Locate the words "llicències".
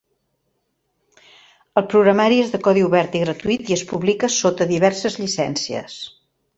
5.25-6.05